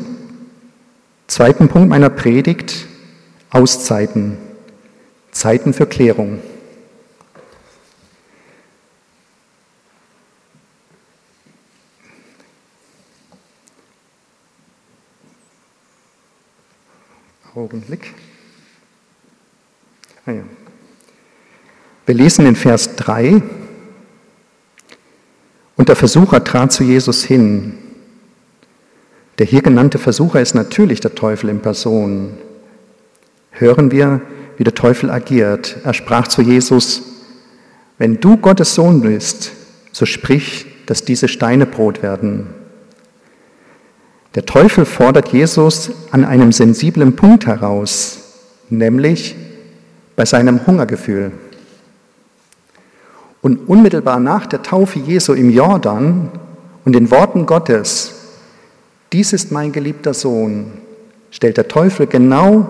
zweiten 1.27 1.69
Punkt 1.69 1.89
meiner 1.89 2.11
Predigt, 2.11 2.87
Auszeiten, 3.51 4.37
Zeiten 5.33 5.73
für 5.73 5.87
Klärung. 5.87 6.39
Augenblick. 17.59 18.15
Ah 20.25 20.33
ja. 20.33 20.45
Wir 22.07 22.15
lesen 22.15 22.47
in 22.47 22.55
Vers 22.55 22.95
3. 22.97 23.43
Und 25.77 25.89
der 25.89 25.97
Versucher 25.97 26.43
trat 26.45 26.73
zu 26.73 26.85
Jesus 26.85 27.25
hin. 27.25 27.75
Der 29.39 29.47
hier 29.47 29.63
genannte 29.63 29.99
Versucher 29.99 30.41
ist 30.41 30.55
natürlich 30.55 31.01
der 31.01 31.15
Teufel 31.15 31.51
in 31.51 31.61
Person. 31.61 32.39
Hören 33.51 33.91
wir, 33.91 34.21
wie 34.57 34.65
der 34.65 34.75
Teufel 34.75 35.11
agiert. 35.11 35.79
Er 35.85 35.95
sprach 35.95 36.29
zu 36.29 36.43
Jesus, 36.43 37.03
wenn 37.99 38.21
du 38.21 38.37
Gottes 38.37 38.75
Sohn 38.75 39.03
bist, 39.03 39.53
so 39.93 40.07
sprich, 40.07 40.67
dass 40.87 41.05
diese 41.05 41.27
Steine 41.27 41.67
Brot 41.67 42.03
werden. 42.03 42.55
Der 44.35 44.45
Teufel 44.45 44.85
fordert 44.85 45.29
Jesus 45.33 45.91
an 46.11 46.25
einem 46.25 46.53
sensiblen 46.53 47.17
Punkt 47.17 47.47
heraus, 47.47 48.19
nämlich 48.69 49.35
bei 50.17 50.25
seinem 50.25 50.67
Hungergefühl. 50.67 51.33
Und 53.41 53.69
unmittelbar 53.69 54.21
nach 54.21 54.47
der 54.47 54.63
Taufe 54.63 54.99
Jesu 54.99 55.33
im 55.33 55.51
Jordan 55.51 56.31
und 56.85 56.93
den 56.93 57.11
Worten 57.11 57.47
Gottes, 57.47 58.15
dies 59.13 59.33
ist 59.33 59.51
mein 59.53 59.73
geliebter 59.73 60.13
Sohn, 60.13 60.73
stellt 61.31 61.57
der 61.57 61.69
Teufel 61.69 62.07
genau 62.07 62.69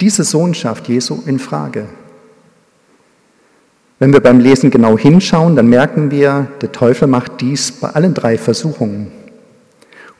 diese 0.00 0.22
Sohnschaft 0.22 0.88
Jesu 0.88 1.22
in 1.26 1.38
Frage. 1.38 1.86
Wenn 3.98 4.12
wir 4.12 4.20
beim 4.20 4.38
Lesen 4.38 4.70
genau 4.70 4.98
hinschauen, 4.98 5.56
dann 5.56 5.68
merken 5.68 6.10
wir, 6.10 6.48
der 6.60 6.70
Teufel 6.70 7.08
macht 7.08 7.40
dies 7.40 7.72
bei 7.72 7.88
allen 7.88 8.12
drei 8.12 8.36
Versuchungen. 8.36 9.10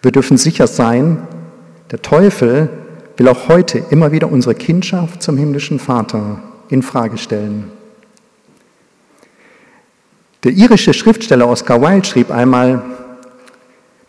Wir 0.02 0.12
dürfen 0.12 0.36
sicher 0.36 0.66
sein, 0.66 1.26
der 1.90 2.02
Teufel 2.02 2.68
will 3.16 3.28
auch 3.28 3.48
heute 3.48 3.82
immer 3.90 4.12
wieder 4.12 4.30
unsere 4.30 4.54
Kindschaft 4.54 5.22
zum 5.22 5.36
himmlischen 5.36 5.78
Vater 5.78 6.40
in 6.68 6.82
Frage 6.82 7.18
stellen. 7.18 7.70
Der 10.44 10.52
irische 10.52 10.94
Schriftsteller 10.94 11.48
Oscar 11.48 11.80
Wilde 11.80 12.06
schrieb 12.06 12.30
einmal, 12.30 12.82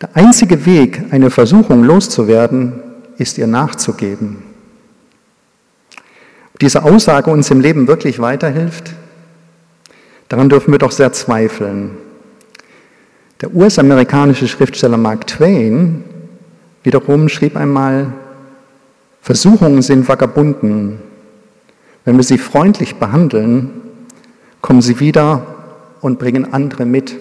der 0.01 0.15
einzige 0.15 0.65
Weg, 0.65 1.06
eine 1.10 1.32
Versuchung 1.32 1.84
loszuwerden, 1.84 2.74
ist 3.17 3.38
ihr 3.38 3.48
nachzugeben. 3.48 4.44
Ob 6.53 6.60
diese 6.60 6.84
Aussage 6.84 7.32
uns 7.32 7.50
im 7.50 7.62
Leben 7.62 7.88
wirklich 7.88 8.20
weiterhilft, 8.20 8.94
daran 10.29 10.50
dürfen 10.50 10.72
wir 10.72 10.79
doch 10.79 10.91
sehr 10.91 11.13
zweifeln. 11.13 11.98
Der 13.41 13.53
US-amerikanische 13.53 14.48
Schriftsteller 14.48 14.98
Mark 14.98 15.27
Twain 15.27 16.03
wiederum 16.82 17.29
schrieb 17.29 17.56
einmal, 17.56 18.13
Versuchungen 19.22 19.84
sind 19.84 20.08
Vagabunden. 20.08 21.00
Wenn 22.03 22.15
wir 22.15 22.24
sie 22.24 22.39
freundlich 22.39 22.96
behandeln, 22.96 23.70
kommen 24.62 24.82
sie 24.82 25.00
wieder 25.00 25.46
und 26.01 26.17
bringen 26.17 26.51
andere 26.51 26.86
mit. 26.86 27.15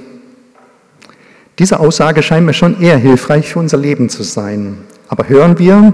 Diese 1.59 1.81
Aussage 1.81 2.23
scheint 2.23 2.47
mir 2.47 2.55
schon 2.55 2.81
eher 2.81 2.97
hilfreich 2.97 3.49
für 3.49 3.59
unser 3.59 3.77
Leben 3.77 4.09
zu 4.09 4.23
sein. 4.23 4.79
Aber 5.09 5.29
hören 5.29 5.59
wir, 5.59 5.93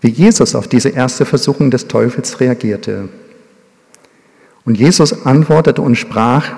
wie 0.00 0.10
Jesus 0.10 0.54
auf 0.54 0.68
diese 0.68 0.90
erste 0.90 1.24
Versuchung 1.24 1.72
des 1.72 1.88
Teufels 1.88 2.38
reagierte. 2.38 3.08
Und 4.64 4.78
Jesus 4.78 5.26
antwortete 5.26 5.82
und 5.82 5.96
sprach, 5.96 6.52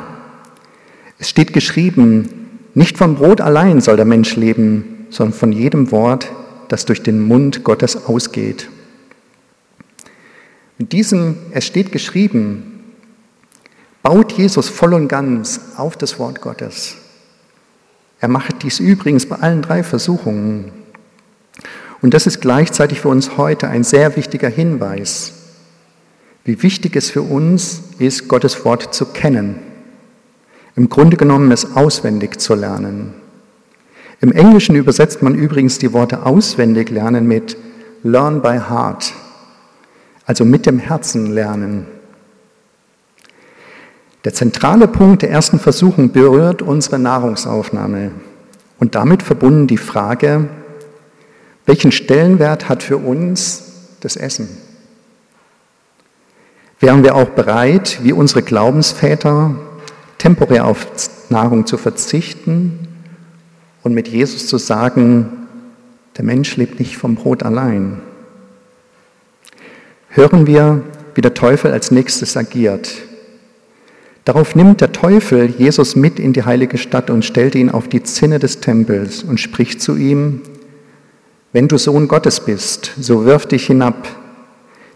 es 1.19 1.31
steht 1.31 1.55
geschrieben, 1.55 2.44
nicht 2.75 2.99
vom 2.99 3.15
Brot 3.15 3.41
allein 3.41 3.81
soll 3.81 3.97
der 3.97 4.05
Mensch 4.05 4.37
leben, 4.37 5.07
sondern 5.11 5.39
von 5.39 5.53
jedem 5.53 5.91
Wort, 5.93 6.31
das 6.69 6.85
durch 6.85 7.03
den 7.03 7.21
Mund 7.21 7.63
Gottes 7.63 8.07
ausgeht. 8.07 8.69
Mit 10.77 10.93
diesem, 10.93 11.37
es 11.53 11.65
steht 11.65 11.93
geschrieben, 11.93 12.81
baut 14.03 14.33
Jesus 14.33 14.69
voll 14.69 14.93
und 14.93 15.09
ganz 15.09 15.61
auf 15.77 15.97
das 15.97 16.19
Wort 16.19 16.41
Gottes. 16.41 16.97
Er 18.19 18.29
macht 18.29 18.63
dies 18.63 18.81
übrigens 18.81 19.27
bei 19.27 19.37
allen 19.37 19.63
drei 19.63 19.83
Versuchungen. 19.85 20.73
Und 22.03 22.13
das 22.13 22.27
ist 22.27 22.41
gleichzeitig 22.41 23.01
für 23.01 23.09
uns 23.09 23.37
heute 23.37 23.69
ein 23.69 23.85
sehr 23.85 24.17
wichtiger 24.17 24.49
Hinweis, 24.49 25.33
wie 26.45 26.63
wichtig 26.63 26.97
es 26.97 27.11
für 27.11 27.23
uns 27.23 27.83
ist, 27.99 28.29
Gottes 28.29 28.65
Wort 28.65 28.95
zu 28.95 29.07
kennen. 29.07 29.61
Im 30.77 30.89
Grunde 30.89 31.17
genommen 31.17 31.53
es 31.53 31.77
auswendig 31.77 32.41
zu 32.41 32.55
lernen. 32.55 33.15
Im 34.21 34.33
Englischen 34.33 34.75
übersetzt 34.75 35.23
man 35.23 35.35
übrigens 35.35 35.79
die 35.79 35.93
Worte 35.93 36.25
auswendig 36.25 36.91
lernen 36.91 37.29
mit 37.29 37.57
learn 38.03 38.43
by 38.43 38.59
heart, 38.59 39.13
also 40.27 40.45
mit 40.45 40.67
dem 40.67 40.79
Herzen 40.79 41.33
lernen. 41.33 41.87
Der 44.25 44.33
zentrale 44.33 44.89
Punkt 44.89 45.23
der 45.23 45.31
ersten 45.31 45.59
Versuchung 45.59 46.11
berührt 46.11 46.63
unsere 46.63 46.99
Nahrungsaufnahme 46.99 48.13
und 48.79 48.95
damit 48.95 49.23
verbunden 49.23 49.67
die 49.67 49.77
Frage, 49.77 50.49
welchen 51.67 51.93
Stellenwert 51.93 52.69
hat 52.69 52.83
für 52.83 52.97
uns 52.97 53.73
das 54.01 54.17
Essen? 54.17 54.49
Wären 56.81 57.03
wir 57.03 57.15
auch 57.15 57.31
bereit, 57.31 58.01
wie 58.03 58.13
unsere 58.13 58.43
Glaubensväter, 58.43 59.57
temporär 60.25 60.65
auf 60.65 60.87
Nahrung 61.29 61.67
zu 61.67 61.77
verzichten 61.77 62.89
und 63.83 63.93
mit 63.93 64.09
Jesus 64.09 64.47
zu 64.47 64.57
sagen, 64.57 65.47
der 66.17 66.25
Mensch 66.25 66.57
lebt 66.57 66.81
nicht 66.81 66.97
vom 66.97 67.15
Brot 67.15 67.43
allein? 67.43 68.01
Hören 70.09 70.47
wir, 70.47 70.83
wie 71.15 71.21
der 71.21 71.35
Teufel 71.35 71.73
als 71.73 71.91
nächstes 71.91 72.39
agiert. 72.39 72.91
Darauf 74.25 74.55
nimmt 74.55 74.81
der 74.81 74.93
Teufel 74.93 75.51
Jesus 75.59 75.95
mit 75.95 76.19
in 76.19 76.33
die 76.33 76.45
heilige 76.45 76.79
Stadt 76.79 77.11
und 77.11 77.27
stellt 77.27 77.55
ihn 77.55 77.69
auf 77.69 77.89
die 77.89 78.03
Zinne 78.03 78.39
des 78.39 78.61
Tempels 78.61 79.23
und 79.23 79.39
spricht 79.39 79.83
zu 79.83 79.95
ihm, 79.95 80.41
wenn 81.53 81.69
du 81.69 81.77
Sohn 81.77 82.09
Gottes 82.09 82.41
bist, 82.41 82.95
so 82.99 83.27
wirf 83.27 83.45
dich 83.45 83.67
hinab, 83.67 84.09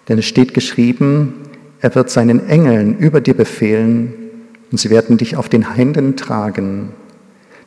denn 0.09 0.17
es 0.21 0.25
steht 0.25 0.55
geschrieben, 0.55 1.35
er 1.81 1.95
wird 1.95 2.09
seinen 2.09 2.49
Engeln 2.49 2.97
über 2.97 3.21
dir 3.21 3.35
befehlen 3.35 4.28
und 4.71 4.79
sie 4.79 4.91
werden 4.91 5.17
dich 5.17 5.37
auf 5.37 5.49
den 5.49 5.75
Händen 5.75 6.17
tragen, 6.17 6.93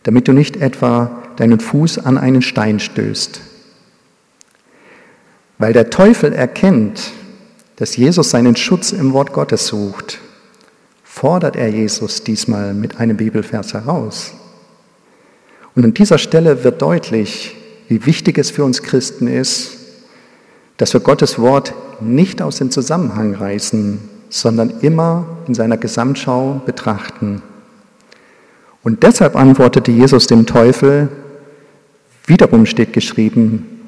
damit 0.04 0.28
du 0.28 0.34
nicht 0.34 0.58
etwa 0.58 1.24
deinen 1.38 1.60
Fuß 1.60 2.00
an 2.00 2.18
einen 2.18 2.42
Stein 2.42 2.80
stößt. 2.80 3.42
Weil 5.58 5.74
der 5.74 5.90
Teufel 5.90 6.34
erkennt, 6.34 7.12
dass 7.76 7.96
Jesus 7.96 8.30
seinen 8.30 8.56
Schutz 8.56 8.92
im 8.92 9.14
Wort 9.14 9.34
Gottes 9.34 9.68
sucht, 9.68 10.20
fordert 11.04 11.56
er 11.56 11.70
Jesus 11.70 12.24
diesmal 12.24 12.74
mit 12.74 13.00
einem 13.00 13.18
Bibelvers 13.18 13.74
heraus. 13.74 14.34
Und 15.76 15.86
an 15.86 15.94
dieser 15.94 16.18
Stelle 16.18 16.64
wird 16.64 16.82
deutlich, 16.82 17.56
wie 17.88 18.06
wichtig 18.06 18.38
es 18.38 18.52
für 18.52 18.64
uns 18.64 18.84
Christen 18.84 19.28
ist, 19.28 19.78
dass 20.78 20.94
wir 20.94 21.02
Gottes 21.02 21.40
Wort 21.40 21.74
nicht 22.00 22.42
aus 22.42 22.58
dem 22.58 22.72
Zusammenhang 22.72 23.36
reißen, 23.36 24.00
sondern 24.32 24.80
immer 24.82 25.26
in 25.48 25.54
seiner 25.54 25.78
Gesamtschau 25.78 26.62
betrachten. 26.65 27.44
Und 28.82 29.04
deshalb 29.04 29.36
antwortete 29.36 29.91
Jesus 29.91 30.26
dem 30.26 30.48
Teufel, 30.48 31.10
wiederum 32.26 32.65
steht 32.65 32.94
geschrieben, 32.94 33.82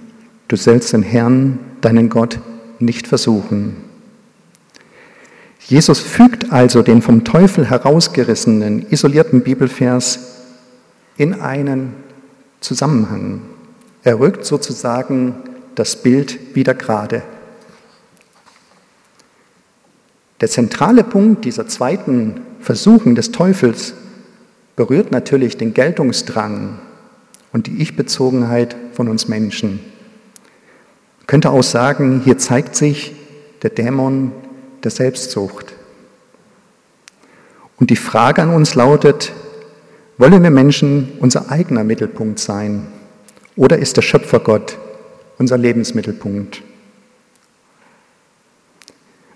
du 0.50 0.56
sollst 0.58 0.94
den 0.94 1.02
Herrn, 1.02 1.58
deinen 1.82 2.10
Gott, 2.10 2.40
nicht 2.80 3.08
versuchen. 3.08 3.78
Jesus 5.66 6.02
fügt 6.02 6.52
also 6.52 6.82
den 6.82 7.02
vom 7.02 7.24
Teufel 7.24 7.70
herausgerissenen, 7.70 8.86
isolierten 8.90 9.42
Bibelvers 9.42 10.42
in 11.16 11.40
einen 11.40 11.94
Zusammenhang. 12.60 13.42
Er 14.04 14.20
rückt 14.20 14.46
sozusagen 14.46 15.36
das 15.76 15.96
Bild 15.96 16.54
wieder 16.54 16.74
gerade. 16.74 17.24
Der 20.44 20.50
zentrale 20.50 21.06
Punkt 21.06 21.46
dieser 21.46 21.70
zweiten 21.70 22.42
Versuchung 22.60 23.16
des 23.16 23.32
Teufels 23.32 23.94
berührt 24.76 25.10
natürlich 25.10 25.56
den 25.56 25.74
Geltungsdrang 25.74 26.80
und 27.54 27.68
die 27.68 27.82
Ich-Bezogenheit 27.82 28.76
von 28.92 29.08
uns 29.08 29.30
Menschen. 29.30 29.80
Man 31.20 31.28
könnte 31.28 31.50
auch 31.50 31.64
sagen, 31.64 32.24
hier 32.26 32.38
zeigt 32.40 32.76
sich 32.76 33.16
der 33.62 33.70
Dämon 33.70 34.34
der 34.84 34.92
Selbstsucht. 34.92 35.72
Und 37.78 37.90
die 37.90 37.96
Frage 37.96 38.42
an 38.42 38.50
uns 38.50 38.76
lautet, 38.76 39.32
wollen 40.18 40.44
wir 40.44 40.52
Menschen 40.52 41.14
unser 41.22 41.52
eigener 41.52 41.86
Mittelpunkt 41.86 42.40
sein? 42.40 42.88
Oder 43.56 43.78
ist 43.78 43.96
der 43.96 44.02
Schöpfergott 44.02 44.78
unser 45.38 45.58
Lebensmittelpunkt? 45.58 46.64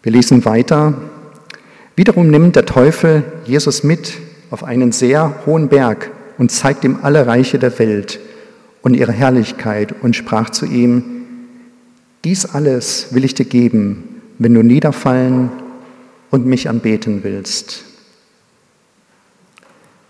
Wir 0.08 0.14
lesen 0.14 0.46
weiter. 0.46 0.94
Wiederum 1.98 2.30
nimmt 2.30 2.56
der 2.56 2.66
Teufel 2.66 3.24
Jesus 3.44 3.84
mit 3.84 4.14
auf 4.52 4.64
einen 4.64 4.94
sehr 4.94 5.46
hohen 5.46 5.68
Berg 5.68 6.12
und 6.38 6.50
zeigt 6.50 6.86
ihm 6.86 7.00
alle 7.02 7.28
Reiche 7.28 7.60
der 7.60 7.78
Welt 7.78 8.18
und 8.82 8.94
ihre 8.94 9.12
Herrlichkeit 9.12 9.94
und 10.02 10.16
sprach 10.16 10.50
zu 10.50 10.66
ihm, 10.66 11.04
dies 12.24 12.46
alles 12.46 13.08
will 13.12 13.26
ich 13.26 13.34
dir 13.34 13.48
geben, 13.48 14.22
wenn 14.40 14.54
du 14.54 14.64
niederfallen 14.64 15.50
und 16.32 16.46
mich 16.46 16.70
anbeten 16.70 17.26
willst. 17.26 17.84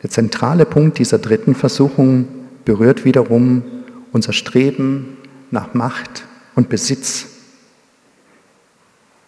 Der 0.03 0.12
zentrale 0.12 0.67
Punkt 0.67 0.99
dieser 0.99 1.17
dritten 1.17 1.55
Versuchung 1.55 2.27
berührt 2.65 3.03
wiederum 3.03 3.63
unser 4.12 4.33
Streben 4.33 5.17
nach 5.49 5.73
Macht 5.73 6.23
und 6.53 6.69
Besitz. 6.69 7.37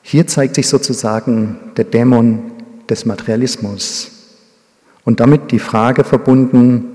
Hier 0.01 0.27
zeigt 0.27 0.55
sich 0.55 0.67
sozusagen 0.67 1.57
der 1.77 1.85
Dämon 1.85 2.51
des 2.89 3.05
Materialismus 3.05 4.11
und 5.05 5.19
damit 5.19 5.51
die 5.51 5.59
Frage 5.59 6.03
verbunden, 6.03 6.85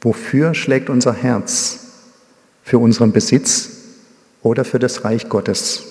wofür 0.00 0.54
schlägt 0.54 0.90
unser 0.90 1.14
Herz? 1.14 1.84
Für 2.62 2.78
unseren 2.78 3.12
Besitz 3.12 3.70
oder 4.42 4.64
für 4.64 4.78
das 4.78 5.04
Reich 5.04 5.28
Gottes? 5.28 5.84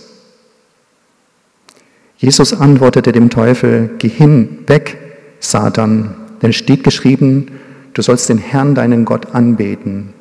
Jesus 2.17 2.53
antwortete 2.53 3.11
dem 3.11 3.29
Teufel, 3.29 3.91
geh 3.99 4.09
hin, 4.09 4.59
weg, 4.67 4.97
Satan, 5.39 6.15
denn 6.41 6.53
steht 6.53 6.83
geschrieben, 6.83 7.59
du 7.93 8.01
sollst 8.01 8.29
den 8.29 8.37
Herrn, 8.37 8.75
deinen 8.75 9.05
Gott, 9.05 9.33
anbeten 9.35 10.13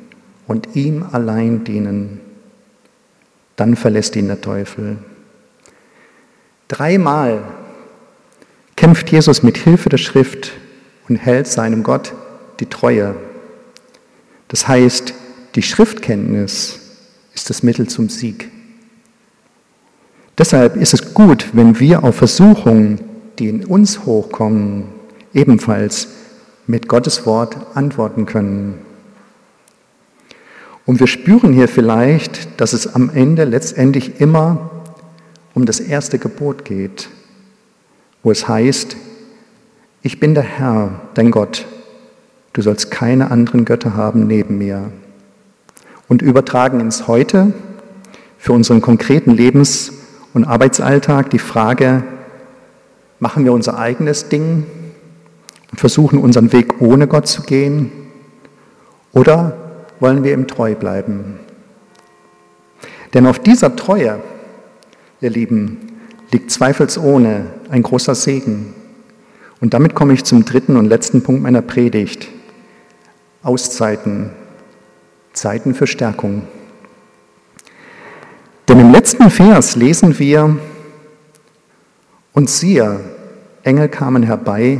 und 0.47 0.75
ihm 0.75 1.03
allein 1.11 1.63
dienen. 1.63 2.21
Dann 3.55 3.75
verlässt 3.75 4.15
ihn 4.15 4.27
der 4.27 4.41
Teufel. 4.41 4.97
Dreimal 6.67 7.43
kämpft 8.75 9.09
Jesus 9.09 9.43
mit 9.43 9.57
Hilfe 9.57 9.89
der 9.89 9.97
Schrift 9.97 10.51
und 11.07 11.15
hält 11.15 11.47
seinem 11.47 11.83
Gott 11.83 12.13
die 12.59 12.65
Treue. 12.65 13.15
Das 14.47 14.67
heißt, 14.67 15.13
die 15.55 15.61
Schriftkenntnis 15.61 16.79
ist 17.33 17.49
das 17.49 17.63
Mittel 17.63 17.87
zum 17.87 18.09
Sieg. 18.09 18.49
Deshalb 20.37 20.75
ist 20.75 20.93
es 20.93 21.13
gut, 21.13 21.47
wenn 21.53 21.79
wir 21.79 22.03
auf 22.03 22.15
Versuchungen, 22.15 22.99
die 23.39 23.49
in 23.49 23.65
uns 23.65 24.05
hochkommen, 24.05 24.89
ebenfalls 25.33 26.09
mit 26.67 26.87
Gottes 26.87 27.25
Wort 27.25 27.55
antworten 27.75 28.25
können. 28.25 28.79
Und 30.85 30.99
wir 30.99 31.07
spüren 31.07 31.53
hier 31.53 31.67
vielleicht, 31.67 32.61
dass 32.61 32.73
es 32.73 32.93
am 32.93 33.09
Ende 33.09 33.45
letztendlich 33.45 34.21
immer 34.21 34.76
um 35.57 35.65
das 35.65 35.79
erste 35.79 36.19
Gebot 36.19 36.65
geht, 36.65 37.09
wo 38.21 38.29
es 38.29 38.47
heißt, 38.47 38.95
ich 40.03 40.19
bin 40.19 40.35
der 40.35 40.43
Herr, 40.43 41.01
dein 41.15 41.31
Gott, 41.31 41.65
du 42.53 42.61
sollst 42.61 42.91
keine 42.91 43.31
anderen 43.31 43.65
Götter 43.65 43.95
haben 43.95 44.27
neben 44.27 44.59
mir. 44.59 44.91
Und 46.07 46.21
übertragen 46.21 46.79
ins 46.79 47.07
Heute 47.07 47.53
für 48.37 48.53
unseren 48.53 48.81
konkreten 48.81 49.31
Lebens- 49.31 49.91
und 50.35 50.43
Arbeitsalltag 50.45 51.31
die 51.31 51.39
Frage, 51.39 52.03
machen 53.17 53.43
wir 53.43 53.51
unser 53.51 53.79
eigenes 53.79 54.29
Ding 54.29 54.67
und 55.71 55.79
versuchen 55.79 56.19
unseren 56.19 56.53
Weg 56.53 56.83
ohne 56.83 57.07
Gott 57.07 57.27
zu 57.27 57.41
gehen 57.41 57.91
oder 59.11 59.57
wollen 59.99 60.23
wir 60.23 60.33
ihm 60.33 60.45
treu 60.45 60.75
bleiben? 60.75 61.39
Denn 63.15 63.25
auf 63.25 63.39
dieser 63.39 63.75
Treue, 63.75 64.19
ihr 65.21 65.29
Lieben, 65.29 65.99
liegt 66.31 66.51
zweifelsohne 66.51 67.47
ein 67.69 67.83
großer 67.83 68.15
Segen. 68.15 68.73
Und 69.59 69.73
damit 69.73 69.95
komme 69.95 70.13
ich 70.13 70.23
zum 70.23 70.45
dritten 70.45 70.77
und 70.77 70.85
letzten 70.85 71.23
Punkt 71.23 71.41
meiner 71.41 71.61
Predigt. 71.61 72.27
Auszeiten, 73.43 74.29
Zeiten 75.33 75.73
für 75.73 75.87
Stärkung. 75.87 76.43
Denn 78.67 78.79
im 78.79 78.91
letzten 78.91 79.29
Vers 79.29 79.75
lesen 79.75 80.19
wir, 80.19 80.57
und 82.33 82.51
siehe, 82.51 82.99
Engel 83.63 83.89
kamen 83.89 84.21
herbei 84.21 84.79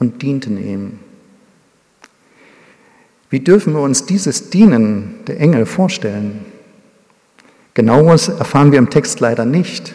und 0.00 0.22
dienten 0.22 0.58
ihm. 0.58 0.98
Wie 3.30 3.38
dürfen 3.38 3.74
wir 3.74 3.80
uns 3.80 4.06
dieses 4.06 4.50
Dienen 4.50 5.20
der 5.28 5.38
Engel 5.38 5.66
vorstellen? 5.66 6.44
Genaueres 7.74 8.28
erfahren 8.28 8.70
wir 8.70 8.78
im 8.78 8.90
Text 8.90 9.20
leider 9.20 9.44
nicht. 9.44 9.94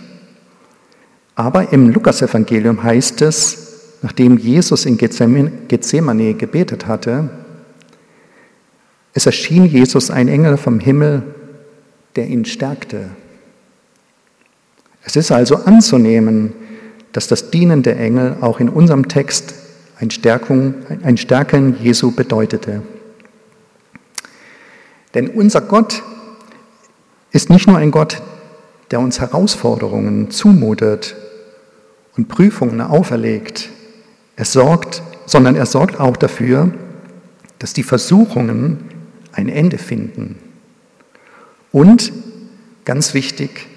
Aber 1.35 1.71
im 1.71 1.89
Lukasevangelium 1.89 2.83
heißt 2.83 3.21
es, 3.21 3.97
nachdem 4.01 4.37
Jesus 4.37 4.85
in 4.85 4.97
Gethsemane 4.97 6.33
gebetet 6.33 6.87
hatte, 6.87 7.29
es 9.13 9.25
erschien 9.25 9.65
Jesus 9.65 10.11
ein 10.11 10.27
Engel 10.27 10.57
vom 10.57 10.79
Himmel, 10.79 11.23
der 12.15 12.27
ihn 12.27 12.45
stärkte. 12.45 13.09
Es 15.03 15.15
ist 15.15 15.31
also 15.31 15.55
anzunehmen, 15.55 16.53
dass 17.13 17.27
das 17.27 17.49
Dienen 17.49 17.81
der 17.83 17.99
Engel 17.99 18.37
auch 18.41 18.59
in 18.59 18.69
unserem 18.69 19.07
Text 19.07 19.55
ein, 19.99 20.11
Stärkung, 20.11 20.75
ein 21.03 21.17
Stärken 21.17 21.77
Jesu 21.81 22.11
bedeutete. 22.11 22.81
Denn 25.13 25.29
unser 25.29 25.61
Gott 25.61 26.03
ist 27.31 27.49
nicht 27.49 27.67
nur 27.67 27.77
ein 27.77 27.91
Gott, 27.91 28.21
der 28.91 28.99
uns 28.99 29.19
Herausforderungen 29.19 30.31
zumutet 30.31 31.15
und 32.17 32.27
Prüfungen 32.27 32.81
auferlegt, 32.81 33.69
er 34.35 34.45
sorgt, 34.45 35.03
sondern 35.25 35.55
er 35.55 35.65
sorgt 35.65 35.99
auch 35.99 36.17
dafür, 36.17 36.71
dass 37.59 37.73
die 37.73 37.83
Versuchungen 37.83 38.79
ein 39.31 39.49
Ende 39.49 39.77
finden. 39.77 40.37
Und, 41.71 42.11
ganz 42.85 43.13
wichtig, 43.13 43.67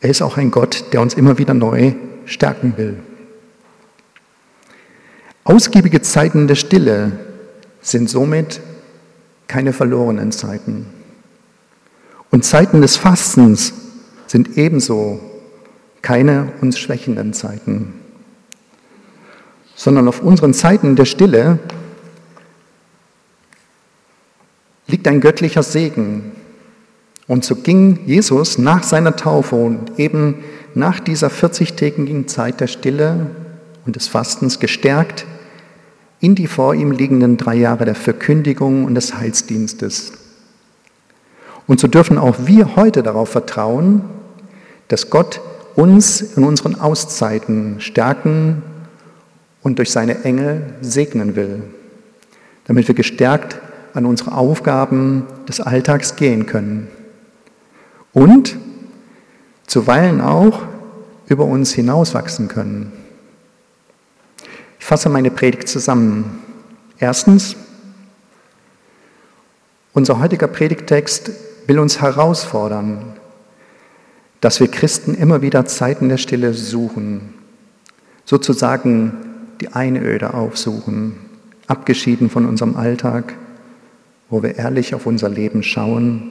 er 0.00 0.10
ist 0.10 0.22
auch 0.22 0.36
ein 0.36 0.50
Gott, 0.50 0.84
der 0.92 1.00
uns 1.00 1.14
immer 1.14 1.36
wieder 1.38 1.52
neu 1.52 1.92
stärken 2.26 2.74
will. 2.76 2.96
Ausgiebige 5.44 6.00
Zeiten 6.00 6.46
der 6.46 6.54
Stille 6.54 7.12
sind 7.82 8.08
somit 8.08 8.60
keine 9.46 9.74
verlorenen 9.74 10.32
Zeiten. 10.32 10.86
Und 12.30 12.44
Zeiten 12.44 12.82
des 12.82 12.96
Fastens 12.96 13.72
sind 14.26 14.56
ebenso 14.56 15.20
keine 16.02 16.52
uns 16.60 16.78
schwächenden 16.78 17.32
Zeiten, 17.32 17.94
sondern 19.74 20.08
auf 20.08 20.22
unseren 20.22 20.52
Zeiten 20.52 20.96
der 20.96 21.04
Stille 21.04 21.58
liegt 24.86 25.08
ein 25.08 25.20
göttlicher 25.20 25.62
Segen. 25.62 26.32
Und 27.26 27.44
so 27.44 27.56
ging 27.56 28.00
Jesus 28.06 28.58
nach 28.58 28.82
seiner 28.82 29.16
Taufe 29.16 29.56
und 29.56 29.98
eben 29.98 30.44
nach 30.74 31.00
dieser 31.00 31.28
40-tägigen 31.28 32.26
Zeit 32.26 32.60
der 32.60 32.66
Stille 32.66 33.30
und 33.86 33.96
des 33.96 34.08
Fastens 34.08 34.58
gestärkt 34.60 35.24
in 36.20 36.34
die 36.34 36.46
vor 36.46 36.74
ihm 36.74 36.90
liegenden 36.90 37.36
drei 37.36 37.54
Jahre 37.54 37.84
der 37.84 37.94
Verkündigung 37.94 38.84
und 38.84 38.94
des 38.94 39.14
Heilsdienstes. 39.14 40.12
Und 41.66 41.80
so 41.80 41.88
dürfen 41.88 42.18
auch 42.18 42.36
wir 42.40 42.76
heute 42.76 43.02
darauf 43.02 43.30
vertrauen, 43.30 44.02
dass 44.88 45.10
Gott 45.10 45.40
uns 45.76 46.20
in 46.20 46.44
unseren 46.44 46.78
Auszeiten 46.78 47.80
stärken 47.80 48.62
und 49.62 49.78
durch 49.78 49.90
seine 49.90 50.24
Engel 50.24 50.74
segnen 50.82 51.36
will, 51.36 51.62
damit 52.66 52.86
wir 52.86 52.94
gestärkt 52.94 53.58
an 53.94 54.06
unsere 54.06 54.32
Aufgaben 54.32 55.24
des 55.48 55.60
Alltags 55.60 56.16
gehen 56.16 56.46
können 56.46 56.88
und 58.12 58.56
zuweilen 59.66 60.20
auch 60.20 60.62
über 61.26 61.44
uns 61.44 61.72
hinauswachsen 61.72 62.48
können. 62.48 62.92
Ich 64.78 64.84
fasse 64.84 65.08
meine 65.08 65.30
Predigt 65.30 65.68
zusammen. 65.68 66.40
Erstens, 66.98 67.56
unser 69.94 70.20
heutiger 70.20 70.46
Predigtext 70.46 71.30
will 71.66 71.78
uns 71.78 72.00
herausfordern, 72.00 73.14
dass 74.40 74.60
wir 74.60 74.68
Christen 74.68 75.14
immer 75.14 75.42
wieder 75.42 75.66
Zeiten 75.66 76.08
der 76.08 76.18
Stille 76.18 76.52
suchen, 76.52 77.34
sozusagen 78.24 79.12
die 79.60 79.68
Einöde 79.68 80.34
aufsuchen, 80.34 81.14
abgeschieden 81.66 82.28
von 82.28 82.46
unserem 82.46 82.76
Alltag, 82.76 83.34
wo 84.28 84.42
wir 84.42 84.56
ehrlich 84.56 84.94
auf 84.94 85.06
unser 85.06 85.28
Leben 85.28 85.62
schauen, 85.62 86.30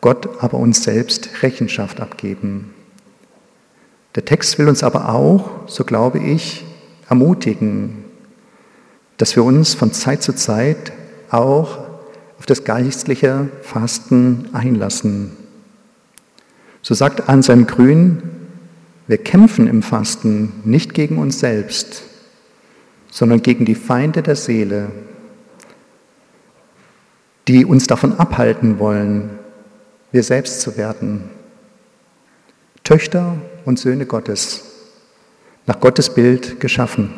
Gott 0.00 0.42
aber 0.42 0.58
uns 0.58 0.84
selbst 0.84 1.42
Rechenschaft 1.42 2.00
abgeben. 2.00 2.74
Der 4.14 4.24
Text 4.24 4.58
will 4.58 4.68
uns 4.68 4.82
aber 4.82 5.08
auch, 5.08 5.66
so 5.66 5.84
glaube 5.84 6.18
ich, 6.18 6.64
ermutigen, 7.08 8.04
dass 9.16 9.34
wir 9.36 9.44
uns 9.44 9.74
von 9.74 9.92
Zeit 9.92 10.22
zu 10.22 10.34
Zeit 10.34 10.92
auch 11.30 11.83
auf 12.38 12.46
das 12.46 12.64
geistliche 12.64 13.48
Fasten 13.62 14.48
einlassen. 14.52 15.32
So 16.82 16.94
sagt 16.94 17.28
Anselm 17.28 17.66
Grün, 17.66 18.22
wir 19.06 19.18
kämpfen 19.18 19.66
im 19.66 19.82
Fasten 19.82 20.52
nicht 20.64 20.94
gegen 20.94 21.18
uns 21.18 21.40
selbst, 21.40 22.02
sondern 23.10 23.42
gegen 23.42 23.64
die 23.64 23.74
Feinde 23.74 24.22
der 24.22 24.36
Seele, 24.36 24.90
die 27.48 27.64
uns 27.64 27.86
davon 27.86 28.18
abhalten 28.18 28.78
wollen, 28.78 29.30
wir 30.12 30.22
selbst 30.22 30.60
zu 30.60 30.76
werden. 30.76 31.24
Töchter 32.82 33.36
und 33.64 33.78
Söhne 33.78 34.06
Gottes 34.06 34.74
nach 35.66 35.80
Gottes 35.80 36.10
Bild 36.10 36.60
geschaffen. 36.60 37.10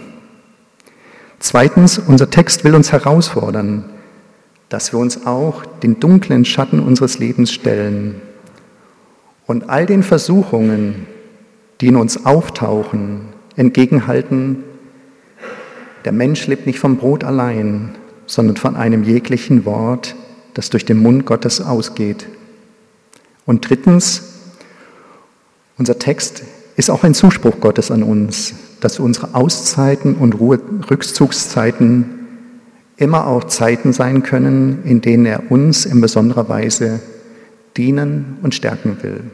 Zweitens, 1.39 1.99
unser 1.99 2.31
Text 2.31 2.65
will 2.65 2.75
uns 2.75 2.93
herausfordern, 2.93 3.85
dass 4.69 4.93
wir 4.93 4.99
uns 4.99 5.27
auch 5.27 5.65
den 5.65 6.01
dunklen 6.01 6.45
Schatten 6.45 6.81
unseres 6.81 7.19
Lebens 7.19 7.53
stellen 7.53 8.21
und 9.47 9.71
all 9.71 9.87
den 9.87 10.03
Versuchungen, 10.03 11.07
die 11.81 11.89
in 11.89 11.97
uns 11.97 12.27
auftauchen, 12.27 13.29
entgegenhalten, 13.55 14.65
der 16.05 16.13
Mensch 16.13 16.47
lebt 16.47 16.67
nicht 16.67 16.79
vom 16.79 16.97
Brot 16.97 17.25
allein, 17.25 17.95
sondern 18.27 18.57
von 18.57 18.77
einem 18.77 19.05
jeglichen 19.05 19.65
Wort, 19.65 20.15
das 20.55 20.71
durch 20.71 20.85
den 20.85 20.99
Mund 20.99 21.27
Gottes 21.27 21.61
ausgeht. 21.61 22.29
Und 23.45 23.69
drittens, 23.69 24.23
unser 25.79 25.99
Text 25.99 26.43
ist 26.77 26.91
auch 26.91 27.05
ein 27.05 27.15
Zuspruch 27.15 27.61
Gottes 27.61 27.91
an 27.91 28.03
uns, 28.03 28.55
dass 28.81 28.99
unsere 28.99 29.35
Auszeiten 29.35 30.15
und 30.17 30.35
Ruhe 30.35 30.61
Rückzugszeiten 30.91 32.16
immer 32.97 33.27
auch 33.27 33.45
Zeiten 33.45 33.93
sein 33.93 34.23
können, 34.23 34.83
in 34.85 35.01
denen 35.01 35.27
er 35.27 35.51
uns 35.51 35.85
in 35.85 36.01
besonderer 36.01 36.49
Weise 36.49 37.01
dienen 37.77 38.39
und 38.43 38.55
stärken 38.55 38.99
will. 39.03 39.25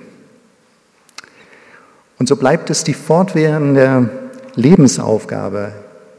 Und 2.19 2.29
so 2.29 2.37
bleibt 2.37 2.71
es 2.71 2.85
die 2.85 2.95
fortwährende 2.95 4.11
Lebensaufgabe, 4.55 5.73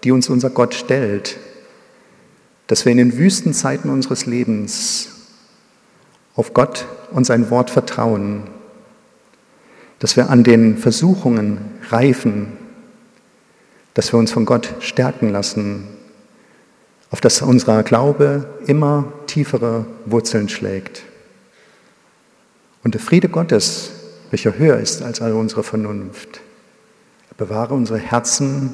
die 0.04 0.12
uns 0.12 0.30
unser 0.30 0.50
Gott 0.50 0.74
stellt, 0.74 1.38
dass 2.68 2.86
wir 2.86 2.92
in 2.92 2.98
den 2.98 3.18
Wüstenzeiten 3.18 3.90
unseres 3.90 4.26
Lebens 4.26 5.10
auf 6.36 6.54
Gott 6.54 6.86
und 7.12 7.26
sein 7.26 7.50
Wort 7.50 7.70
vertrauen 7.70 8.44
dass 10.04 10.18
wir 10.18 10.30
an 10.30 10.44
den 10.44 10.78
Versuchungen 10.78 11.60
reifen, 11.90 12.48
dass 13.94 14.12
wir 14.12 14.20
uns 14.20 14.34
von 14.34 14.44
Gott 14.44 14.74
stärken 14.82 15.30
lassen, 15.30 15.88
auf 17.14 17.22
dass 17.22 17.44
unser 17.44 17.84
Glaube 17.84 18.50
immer 18.66 19.06
tiefere 19.28 19.86
Wurzeln 20.08 20.50
schlägt. 20.50 21.04
Und 22.84 22.96
der 22.96 23.02
Friede 23.02 23.30
Gottes, 23.30 23.92
welcher 24.32 24.58
höher 24.58 24.80
ist 24.80 25.04
als 25.04 25.22
all 25.22 25.34
unsere 25.34 25.62
Vernunft. 25.62 26.42
Bewahre 27.38 27.76
unsere 27.76 28.00
Herzen 28.00 28.74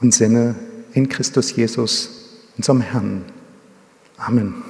und 0.00 0.12
Sinne 0.12 0.56
in 0.92 1.08
Christus 1.08 1.54
Jesus, 1.54 2.40
unserem 2.56 2.80
Herrn. 2.80 3.24
Amen. 4.16 4.64